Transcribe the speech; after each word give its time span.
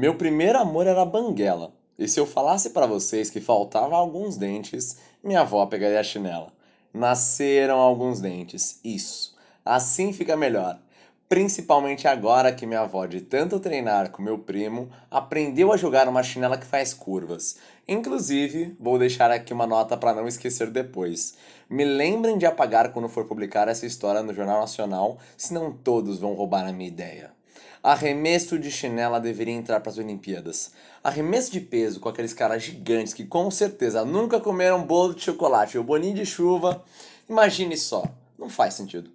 Meu 0.00 0.14
primeiro 0.14 0.58
amor 0.58 0.86
era 0.86 1.04
banguela. 1.04 1.74
E 1.98 2.08
se 2.08 2.18
eu 2.18 2.24
falasse 2.24 2.70
para 2.70 2.86
vocês 2.86 3.28
que 3.28 3.38
faltavam 3.38 3.94
alguns 3.94 4.38
dentes, 4.38 4.96
minha 5.22 5.42
avó 5.42 5.66
pegaria 5.66 6.00
a 6.00 6.02
chinela. 6.02 6.54
Nasceram 6.90 7.78
alguns 7.78 8.18
dentes. 8.18 8.80
Isso. 8.82 9.36
Assim 9.62 10.10
fica 10.10 10.38
melhor. 10.38 10.80
Principalmente 11.28 12.08
agora 12.08 12.50
que 12.50 12.64
minha 12.64 12.80
avó, 12.80 13.04
de 13.04 13.20
tanto 13.20 13.60
treinar 13.60 14.10
com 14.10 14.22
meu 14.22 14.38
primo, 14.38 14.88
aprendeu 15.10 15.70
a 15.70 15.76
jogar 15.76 16.08
uma 16.08 16.22
chinela 16.22 16.56
que 16.56 16.64
faz 16.64 16.94
curvas. 16.94 17.58
Inclusive, 17.86 18.74
vou 18.80 18.98
deixar 18.98 19.30
aqui 19.30 19.52
uma 19.52 19.66
nota 19.66 19.98
para 19.98 20.14
não 20.14 20.26
esquecer 20.26 20.70
depois. 20.70 21.34
Me 21.68 21.84
lembrem 21.84 22.38
de 22.38 22.46
apagar 22.46 22.90
quando 22.94 23.10
for 23.10 23.26
publicar 23.26 23.68
essa 23.68 23.84
história 23.84 24.22
no 24.22 24.32
Jornal 24.32 24.60
Nacional, 24.60 25.18
senão 25.36 25.70
todos 25.70 26.18
vão 26.18 26.32
roubar 26.32 26.66
a 26.66 26.72
minha 26.72 26.88
ideia. 26.88 27.38
Arremesso 27.82 28.58
de 28.58 28.70
chinela 28.70 29.18
deveria 29.18 29.54
entrar 29.54 29.80
para 29.80 29.90
as 29.90 29.96
Olimpíadas. 29.96 30.72
Arremesso 31.02 31.50
de 31.50 31.62
peso 31.62 31.98
com 31.98 32.10
aqueles 32.10 32.34
caras 32.34 32.62
gigantes 32.62 33.14
que 33.14 33.24
com 33.24 33.50
certeza 33.50 34.04
nunca 34.04 34.38
comeram 34.38 34.84
bolo 34.84 35.14
de 35.14 35.22
chocolate 35.22 35.78
ou 35.78 35.84
boninho 35.84 36.14
de 36.14 36.26
chuva. 36.26 36.84
Imagine 37.26 37.78
só, 37.78 38.04
não 38.38 38.50
faz 38.50 38.74
sentido. 38.74 39.10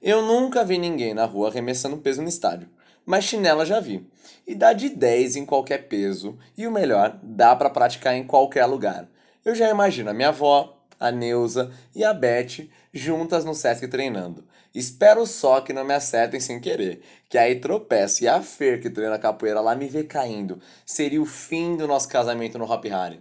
Eu 0.00 0.22
nunca 0.22 0.64
vi 0.64 0.78
ninguém 0.78 1.12
na 1.12 1.26
rua 1.26 1.48
arremessando 1.48 1.98
peso 1.98 2.22
no 2.22 2.28
estádio, 2.28 2.70
mas 3.04 3.24
chinela 3.24 3.66
já 3.66 3.78
vi. 3.78 4.08
E 4.46 4.54
dá 4.54 4.72
de 4.72 4.88
10 4.88 5.36
em 5.36 5.44
qualquer 5.44 5.86
peso, 5.86 6.38
e 6.56 6.66
o 6.66 6.72
melhor, 6.72 7.18
dá 7.22 7.54
para 7.54 7.68
praticar 7.68 8.14
em 8.14 8.24
qualquer 8.24 8.64
lugar. 8.64 9.06
Eu 9.44 9.54
já 9.54 9.68
imagino 9.68 10.08
a 10.08 10.14
minha 10.14 10.28
avó, 10.28 10.77
a 10.98 11.10
Neuza 11.10 11.70
e 11.94 12.04
a 12.04 12.12
Beth 12.12 12.68
juntas 12.92 13.44
no 13.44 13.54
Sesc 13.54 13.86
treinando. 13.88 14.44
Espero 14.74 15.26
só 15.26 15.60
que 15.60 15.72
não 15.72 15.84
me 15.84 15.94
acertem 15.94 16.40
sem 16.40 16.60
querer, 16.60 17.02
que 17.28 17.38
aí 17.38 17.56
tropeço 17.56 18.24
e 18.24 18.28
a 18.28 18.42
Fer 18.42 18.80
que 18.80 18.90
treina 18.90 19.18
capoeira 19.18 19.60
lá 19.60 19.74
me 19.74 19.88
vê 19.88 20.04
caindo. 20.04 20.60
Seria 20.84 21.22
o 21.22 21.26
fim 21.26 21.76
do 21.76 21.86
nosso 21.86 22.08
casamento 22.08 22.58
no 22.58 22.70
Hop 22.70 22.84
Harry. 22.84 23.20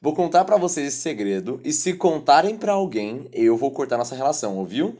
Vou 0.00 0.14
contar 0.14 0.44
para 0.44 0.56
vocês 0.56 0.88
esse 0.88 0.98
segredo 0.98 1.60
e 1.64 1.72
se 1.72 1.94
contarem 1.94 2.56
para 2.56 2.72
alguém, 2.72 3.28
eu 3.32 3.56
vou 3.56 3.72
cortar 3.72 3.98
nossa 3.98 4.14
relação, 4.14 4.56
ouviu? 4.56 4.96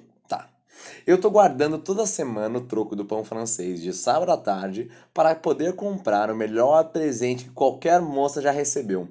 Eu 1.07 1.21
tô 1.21 1.31
guardando 1.31 1.79
toda 1.79 2.07
semana 2.07 2.59
o 2.59 2.67
troco 2.67 2.97
do 2.97 3.05
pão 3.05 3.25
francês 3.25 3.81
de 3.81 3.93
sábado 3.93 4.33
à 4.33 4.37
tarde 4.37 4.91
para 5.13 5.35
poder 5.35 5.75
comprar 5.75 6.31
o 6.31 6.37
melhor 6.37 6.85
presente 6.85 7.45
que 7.45 7.51
qualquer 7.51 8.01
moça 8.01 8.43
já 8.43 8.51
recebeu 8.51 9.09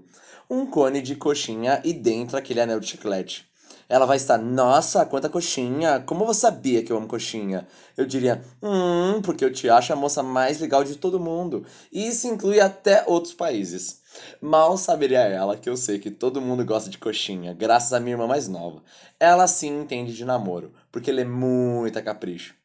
um 0.49 0.65
cone 0.65 1.01
de 1.01 1.15
coxinha 1.15 1.81
e 1.83 1.91
dentro 1.91 2.37
aquele 2.37 2.61
anel 2.61 2.79
de 2.79 2.87
chiclete. 2.87 3.45
Ela 3.89 4.05
vai 4.05 4.17
estar, 4.17 4.37
nossa, 4.37 5.05
quanta 5.05 5.29
coxinha! 5.29 6.01
Como 6.01 6.25
você 6.25 6.41
sabia 6.41 6.83
que 6.83 6.91
eu 6.91 6.97
amo 6.97 7.07
coxinha? 7.07 7.65
Eu 7.95 8.05
diria, 8.05 8.41
hum, 8.61 9.21
porque 9.21 9.45
eu 9.45 9.51
te 9.51 9.69
acho 9.69 9.93
a 9.93 9.95
moça 9.95 10.21
mais 10.21 10.59
legal 10.59 10.83
de 10.83 10.97
todo 10.97 11.19
mundo. 11.19 11.65
E 11.91 12.07
isso 12.07 12.27
inclui 12.27 12.59
até 12.59 13.05
outros 13.07 13.33
países. 13.33 14.01
Mal 14.41 14.77
saberia 14.77 15.21
ela 15.21 15.55
que 15.55 15.69
eu 15.69 15.77
sei 15.77 15.99
que 15.99 16.11
todo 16.11 16.41
mundo 16.41 16.65
gosta 16.65 16.89
de 16.89 16.97
coxinha, 16.97 17.53
graças 17.53 17.93
à 17.93 17.99
minha 17.99 18.13
irmã 18.13 18.27
mais 18.27 18.47
nova. 18.47 18.83
Ela 19.19 19.47
sim 19.47 19.81
entende 19.81 20.13
de 20.13 20.25
namoro, 20.25 20.73
porque 20.91 21.09
ele 21.09 21.21
é 21.21 21.25
muita 21.25 22.01
capricho. 22.01 22.55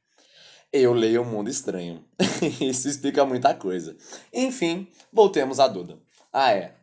Eu 0.73 0.93
leio 0.95 1.23
o 1.23 1.25
mundo 1.25 1.51
estranho. 1.51 2.03
isso 2.61 2.89
explica 2.89 3.25
muita 3.25 3.55
coisa. 3.55 3.97
Enfim, 4.33 4.89
voltemos 5.13 5.61
à 5.61 5.69
Duda. 5.69 5.99
Ah, 6.33 6.53
é. 6.53 6.75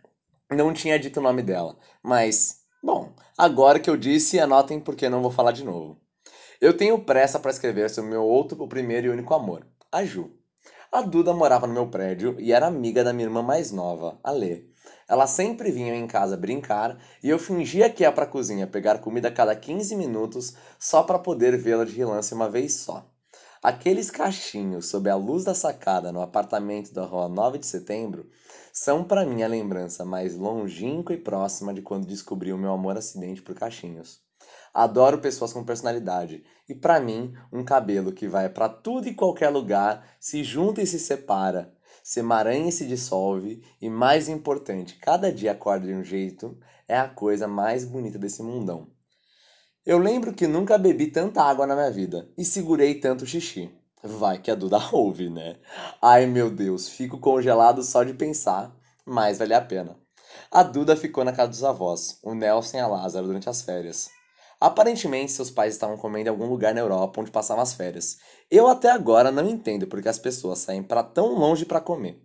Não 0.51 0.73
tinha 0.73 0.97
dito 0.99 1.19
o 1.19 1.23
nome 1.23 1.41
dela, 1.41 1.77
mas, 2.01 2.58
bom, 2.83 3.13
agora 3.37 3.79
que 3.79 3.89
eu 3.89 3.97
disse, 3.97 4.39
anotem 4.39 4.79
porque 4.79 5.09
não 5.09 5.21
vou 5.21 5.31
falar 5.31 5.51
de 5.51 5.63
novo. 5.63 5.99
Eu 6.61 6.75
tenho 6.75 7.03
pressa 7.03 7.39
para 7.39 7.51
escrever 7.51 7.89
sobre 7.89 8.11
meu 8.11 8.23
outro, 8.23 8.61
o 8.61 8.67
primeiro 8.67 9.07
e 9.07 9.09
único 9.09 9.33
amor, 9.33 9.65
a 9.91 10.03
Ju. 10.03 10.31
A 10.91 11.01
Duda 11.01 11.33
morava 11.33 11.67
no 11.67 11.73
meu 11.73 11.87
prédio 11.87 12.35
e 12.39 12.51
era 12.51 12.67
amiga 12.67 13.03
da 13.03 13.13
minha 13.13 13.27
irmã 13.27 13.41
mais 13.41 13.71
nova, 13.71 14.19
a 14.23 14.31
Lê. 14.31 14.65
Ela 15.07 15.25
sempre 15.25 15.71
vinha 15.71 15.95
em 15.95 16.05
casa 16.05 16.37
brincar 16.37 17.01
e 17.23 17.29
eu 17.29 17.39
fingia 17.39 17.89
que 17.89 18.03
ia 18.03 18.11
para 18.11 18.25
a 18.25 18.27
cozinha 18.27 18.67
pegar 18.67 18.99
comida 18.99 19.29
a 19.29 19.31
cada 19.31 19.55
15 19.55 19.95
minutos 19.95 20.55
só 20.77 21.01
para 21.01 21.17
poder 21.17 21.57
vê-la 21.57 21.85
de 21.85 21.95
relance 21.95 22.33
uma 22.33 22.49
vez 22.49 22.73
só. 22.75 23.08
Aqueles 23.61 24.09
cachinhos 24.09 24.87
sob 24.87 25.09
a 25.09 25.17
luz 25.17 25.43
da 25.43 25.53
sacada 25.53 26.13
no 26.13 26.21
apartamento 26.21 26.93
da 26.93 27.03
rua 27.03 27.27
9 27.27 27.57
de 27.57 27.65
setembro 27.65 28.29
são 28.71 29.03
para 29.03 29.25
mim 29.25 29.43
a 29.43 29.49
lembrança 29.49 30.05
mais 30.05 30.33
longínqua 30.33 31.13
e 31.13 31.17
próxima 31.17 31.73
de 31.73 31.81
quando 31.81 32.07
descobri 32.07 32.53
o 32.53 32.57
meu 32.57 32.71
amor 32.71 32.95
acidente 32.95 33.41
por 33.41 33.53
cachinhos. 33.53 34.21
Adoro 34.73 35.19
pessoas 35.19 35.51
com 35.51 35.65
personalidade 35.65 36.41
e 36.69 36.73
para 36.73 37.01
mim 37.01 37.33
um 37.51 37.61
cabelo 37.61 38.13
que 38.13 38.29
vai 38.29 38.47
para 38.47 38.69
tudo 38.69 39.09
e 39.09 39.13
qualquer 39.13 39.49
lugar, 39.49 40.07
se 40.21 40.41
junta 40.41 40.81
e 40.81 40.87
se 40.87 40.97
separa, 40.97 41.75
se 42.01 42.21
emaranha 42.21 42.69
e 42.69 42.71
se 42.71 42.87
dissolve 42.87 43.61
e 43.81 43.89
mais 43.89 44.29
importante, 44.29 44.97
cada 44.99 45.33
dia 45.33 45.51
acorda 45.51 45.85
de 45.85 45.93
um 45.93 46.03
jeito, 46.03 46.57
é 46.87 46.97
a 46.97 47.09
coisa 47.09 47.45
mais 47.45 47.83
bonita 47.83 48.17
desse 48.17 48.41
mundão. 48.41 48.87
Eu 49.85 49.97
lembro 49.97 50.33
que 50.33 50.45
nunca 50.45 50.77
bebi 50.77 51.07
tanta 51.07 51.41
água 51.41 51.65
na 51.65 51.73
minha 51.73 51.89
vida 51.89 52.29
e 52.37 52.43
segurei 52.43 52.95
tanto 52.95 53.25
xixi. 53.25 53.73
Vai 54.03 54.37
que 54.37 54.51
a 54.51 54.55
Duda 54.55 54.77
ouve, 54.91 55.29
né? 55.29 55.55
Ai 56.01 56.25
meu 56.25 56.51
Deus, 56.51 56.89
fico 56.89 57.17
congelado 57.17 57.81
só 57.81 58.03
de 58.03 58.13
pensar, 58.13 58.75
mas 59.05 59.39
vale 59.39 59.53
a 59.53 59.61
pena. 59.61 59.97
A 60.51 60.63
Duda 60.63 60.97
ficou 60.97 61.23
na 61.23 61.31
casa 61.31 61.49
dos 61.49 61.63
avós, 61.63 62.19
o 62.21 62.35
Nelson 62.35 62.77
e 62.77 62.79
a 62.81 62.87
Lázaro, 62.87 63.27
durante 63.27 63.49
as 63.49 63.61
férias. 63.61 64.09
Aparentemente, 64.59 65.31
seus 65.31 65.49
pais 65.49 65.73
estavam 65.75 65.97
comendo 65.97 66.27
em 66.27 66.31
algum 66.31 66.47
lugar 66.47 66.73
na 66.73 66.81
Europa 66.81 67.21
onde 67.21 67.31
passavam 67.31 67.63
as 67.63 67.73
férias. 67.73 68.17
Eu 68.51 68.67
até 68.67 68.91
agora 68.91 69.31
não 69.31 69.49
entendo 69.49 69.87
porque 69.87 70.09
as 70.09 70.19
pessoas 70.19 70.59
saem 70.59 70.83
para 70.83 71.03
tão 71.03 71.33
longe 71.35 71.65
para 71.65 71.79
comer. 71.79 72.21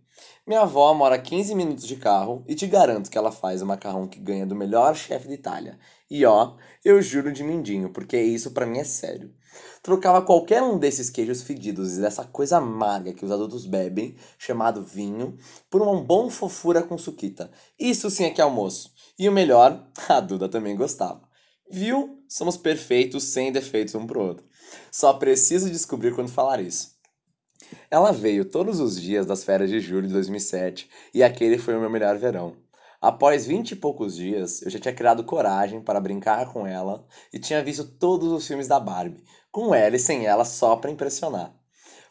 Minha 0.46 0.60
avó 0.60 0.92
mora 0.92 1.18
15 1.18 1.54
minutos 1.54 1.86
de 1.86 1.96
carro 1.96 2.44
e 2.46 2.54
te 2.54 2.66
garanto 2.66 3.10
que 3.10 3.16
ela 3.16 3.32
faz 3.32 3.62
o 3.62 3.66
macarrão 3.66 4.06
que 4.06 4.20
ganha 4.20 4.44
do 4.44 4.54
melhor 4.54 4.94
chefe 4.94 5.26
de 5.26 5.34
Itália. 5.34 5.78
E 6.10 6.24
ó, 6.26 6.56
eu 6.84 7.00
juro 7.00 7.32
de 7.32 7.42
mindinho, 7.42 7.90
porque 7.90 8.20
isso 8.20 8.50
para 8.50 8.66
mim 8.66 8.78
é 8.78 8.84
sério. 8.84 9.32
Trocava 9.82 10.20
qualquer 10.20 10.62
um 10.62 10.78
desses 10.78 11.08
queijos 11.08 11.42
fedidos 11.42 11.96
e 11.96 12.00
dessa 12.00 12.24
coisa 12.24 12.58
amarga 12.58 13.12
que 13.12 13.24
os 13.24 13.30
adultos 13.30 13.64
bebem, 13.64 14.16
chamado 14.38 14.84
vinho, 14.84 15.38
por 15.70 15.80
uma 15.80 15.98
bom 16.02 16.28
fofura 16.28 16.82
com 16.82 16.98
suquita. 16.98 17.50
Isso 17.78 18.10
sim 18.10 18.24
é 18.24 18.30
que 18.30 18.40
é 18.40 18.44
almoço. 18.44 18.92
E 19.18 19.28
o 19.28 19.32
melhor, 19.32 19.86
a 20.08 20.20
Duda 20.20 20.48
também 20.48 20.76
gostava. 20.76 21.22
Viu? 21.70 22.22
Somos 22.28 22.56
perfeitos, 22.56 23.24
sem 23.24 23.50
defeitos 23.50 23.94
um 23.94 24.06
pro 24.06 24.20
outro. 24.20 24.44
Só 24.90 25.14
preciso 25.14 25.70
descobrir 25.70 26.14
quando 26.14 26.28
falar 26.28 26.60
isso. 26.60 26.93
Ela 27.90 28.12
veio 28.12 28.44
todos 28.44 28.80
os 28.80 29.00
dias 29.00 29.26
das 29.26 29.44
férias 29.44 29.70
de 29.70 29.80
julho 29.80 30.06
de 30.06 30.12
2007 30.12 30.88
e 31.12 31.22
aquele 31.22 31.58
foi 31.58 31.76
o 31.76 31.80
meu 31.80 31.90
melhor 31.90 32.16
verão. 32.18 32.56
Após 33.00 33.46
vinte 33.46 33.72
e 33.72 33.76
poucos 33.76 34.16
dias, 34.16 34.62
eu 34.62 34.70
já 34.70 34.78
tinha 34.78 34.94
criado 34.94 35.24
coragem 35.24 35.80
para 35.80 36.00
brincar 36.00 36.52
com 36.52 36.66
ela 36.66 37.06
e 37.32 37.38
tinha 37.38 37.62
visto 37.62 37.84
todos 37.84 38.32
os 38.32 38.46
filmes 38.46 38.66
da 38.66 38.80
Barbie, 38.80 39.22
com 39.52 39.74
ela 39.74 39.96
e 39.96 39.98
sem 39.98 40.26
ela 40.26 40.44
só 40.44 40.76
para 40.76 40.90
impressionar. 40.90 41.54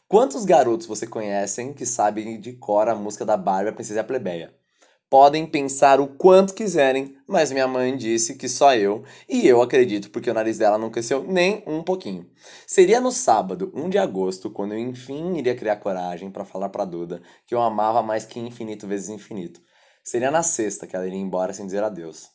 Quantos 0.06 0.44
garotos 0.44 0.86
você 0.86 1.06
conhecem 1.06 1.72
que 1.72 1.84
sabem 1.84 2.38
de 2.38 2.52
cor 2.52 2.88
a 2.88 2.94
música 2.94 3.24
da 3.24 3.36
Barbie, 3.36 3.70
a 3.70 3.72
Princesa 3.72 3.98
e 3.98 4.02
a 4.02 4.04
Plebeia? 4.04 4.54
Podem 5.14 5.46
pensar 5.46 6.00
o 6.00 6.08
quanto 6.08 6.54
quiserem, 6.54 7.16
mas 7.24 7.52
minha 7.52 7.68
mãe 7.68 7.96
disse 7.96 8.34
que 8.34 8.48
só 8.48 8.74
eu, 8.74 9.04
e 9.28 9.46
eu 9.46 9.62
acredito 9.62 10.10
porque 10.10 10.28
o 10.28 10.34
nariz 10.34 10.58
dela 10.58 10.76
não 10.76 10.90
cresceu 10.90 11.22
nem 11.22 11.62
um 11.68 11.84
pouquinho. 11.84 12.28
Seria 12.66 13.00
no 13.00 13.12
sábado, 13.12 13.70
1 13.76 13.90
de 13.90 13.96
agosto, 13.96 14.50
quando 14.50 14.72
eu 14.72 14.78
enfim 14.80 15.36
iria 15.36 15.54
criar 15.54 15.76
coragem 15.76 16.32
para 16.32 16.44
falar 16.44 16.68
para 16.68 16.84
Duda 16.84 17.22
que 17.46 17.54
eu 17.54 17.62
amava 17.62 18.02
mais 18.02 18.24
que 18.24 18.40
infinito 18.40 18.88
vezes 18.88 19.08
infinito. 19.08 19.60
Seria 20.02 20.32
na 20.32 20.42
sexta 20.42 20.84
que 20.84 20.96
ela 20.96 21.06
iria 21.06 21.16
embora 21.16 21.52
sem 21.52 21.64
dizer 21.64 21.84
adeus. 21.84 22.28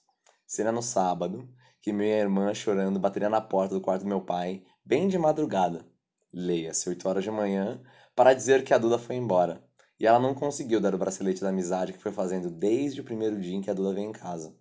Seria 0.48 0.72
no 0.72 0.82
sábado 0.82 1.50
que 1.82 1.92
minha 1.92 2.16
irmã 2.16 2.54
chorando 2.54 2.98
bateria 2.98 3.28
na 3.28 3.42
porta 3.42 3.76
do 3.76 3.82
quarto 3.82 4.04
do 4.04 4.08
meu 4.08 4.22
pai, 4.22 4.64
bem 4.86 5.10
de 5.10 5.18
madrugada. 5.18 5.86
Leia-se 6.32 6.88
8 6.88 7.10
horas 7.10 7.26
de 7.26 7.30
manhã, 7.30 7.82
para 8.16 8.34
dizer 8.34 8.64
que 8.64 8.74
a 8.74 8.78
Duda 8.78 8.98
foi 8.98 9.18
embora. 9.18 9.69
E 10.00 10.08
ela 10.08 10.20
não 10.20 10.34
conseguiu 10.34 10.80
dar 10.80 10.96
o 10.96 10.98
bracelete 10.98 11.42
da 11.42 11.50
amizade 11.50 11.94
que 11.94 12.00
foi 12.00 12.12
fazendo 12.12 12.50
desde 12.50 13.02
o 13.02 13.04
primeiro 13.04 13.40
dia 13.40 13.56
em 13.56 13.62
que 13.62 13.70
a 13.70 13.74
Duda 13.74 13.94
veio 13.94 14.10
em 14.10 14.14
casa. 14.14 14.56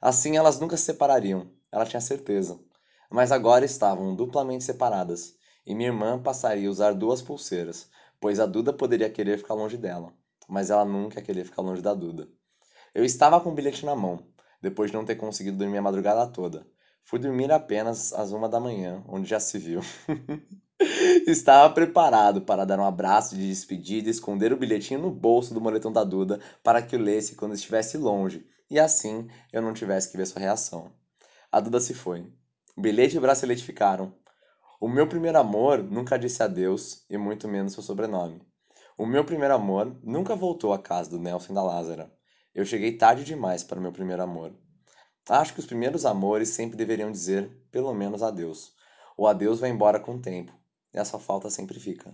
Assim 0.00 0.36
elas 0.36 0.60
nunca 0.60 0.76
se 0.76 0.84
separariam, 0.84 1.50
ela 1.72 1.86
tinha 1.86 2.00
certeza. 2.00 2.60
Mas 3.10 3.32
agora 3.32 3.64
estavam 3.64 4.14
duplamente 4.14 4.64
separadas, 4.64 5.34
e 5.64 5.74
minha 5.74 5.88
irmã 5.88 6.20
passaria 6.20 6.68
a 6.68 6.70
usar 6.70 6.92
duas 6.92 7.22
pulseiras, 7.22 7.88
pois 8.20 8.38
a 8.38 8.46
Duda 8.46 8.72
poderia 8.72 9.10
querer 9.10 9.38
ficar 9.38 9.54
longe 9.54 9.76
dela 9.76 10.12
mas 10.48 10.70
ela 10.70 10.84
nunca 10.84 11.20
queria 11.20 11.44
ficar 11.44 11.62
longe 11.62 11.82
da 11.82 11.94
Duda. 11.94 12.28
Eu 12.94 13.04
estava 13.04 13.40
com 13.40 13.50
o 13.50 13.54
bilhete 13.54 13.84
na 13.84 13.94
mão, 13.94 14.26
depois 14.60 14.90
de 14.90 14.96
não 14.96 15.04
ter 15.04 15.16
conseguido 15.16 15.58
dormir 15.58 15.78
a 15.78 15.82
madrugada 15.82 16.26
toda. 16.30 16.66
Fui 17.04 17.18
dormir 17.18 17.50
apenas 17.52 18.12
às 18.12 18.32
uma 18.32 18.48
da 18.48 18.60
manhã, 18.60 19.04
onde 19.08 19.28
já 19.28 19.38
se 19.38 19.58
viu. 19.58 19.80
Estava 21.26 21.72
preparado 21.72 22.42
para 22.42 22.66
dar 22.66 22.78
um 22.78 22.84
abraço 22.84 23.34
de 23.34 23.48
despedida 23.48 24.08
e 24.08 24.10
esconder 24.10 24.52
o 24.52 24.56
bilhetinho 24.56 25.00
no 25.00 25.10
bolso 25.10 25.54
do 25.54 25.60
moletom 25.60 25.90
da 25.90 26.04
Duda 26.04 26.38
para 26.62 26.82
que 26.82 26.94
o 26.94 26.98
lesse 26.98 27.34
quando 27.34 27.54
estivesse 27.54 27.96
longe, 27.96 28.46
e 28.70 28.78
assim 28.78 29.26
eu 29.52 29.62
não 29.62 29.72
tivesse 29.72 30.10
que 30.10 30.16
ver 30.16 30.26
sua 30.26 30.40
reação. 30.40 30.92
A 31.50 31.60
Duda 31.60 31.80
se 31.80 31.94
foi. 31.94 32.30
O 32.76 32.80
bilhete 32.80 33.14
e 33.14 33.18
o 33.18 33.22
bracelete 33.22 33.64
ficaram. 33.64 34.14
O 34.78 34.86
meu 34.86 35.08
primeiro 35.08 35.38
amor 35.38 35.82
nunca 35.82 36.18
disse 36.18 36.42
adeus, 36.42 37.06
e 37.08 37.16
muito 37.16 37.48
menos 37.48 37.72
seu 37.72 37.82
sobrenome. 37.82 38.42
O 38.98 39.06
meu 39.06 39.24
primeiro 39.24 39.54
amor 39.54 39.98
nunca 40.02 40.36
voltou 40.36 40.74
à 40.74 40.78
casa 40.78 41.08
do 41.08 41.18
Nelson 41.18 41.54
da 41.54 41.62
Lázara. 41.62 42.12
Eu 42.54 42.66
cheguei 42.66 42.96
tarde 42.96 43.24
demais 43.24 43.64
para 43.64 43.78
o 43.78 43.82
meu 43.82 43.92
primeiro 43.92 44.22
amor. 44.22 44.52
Acho 45.28 45.54
que 45.54 45.60
os 45.60 45.66
primeiros 45.66 46.04
amores 46.04 46.50
sempre 46.50 46.76
deveriam 46.76 47.10
dizer, 47.10 47.50
pelo 47.70 47.92
menos, 47.94 48.22
adeus. 48.22 48.74
O 49.16 49.26
adeus 49.26 49.60
vai 49.60 49.70
embora 49.70 49.98
com 49.98 50.16
o 50.16 50.20
tempo, 50.20 50.52
essa 50.98 51.18
falta 51.18 51.50
sempre 51.50 51.78
fica. 51.80 52.12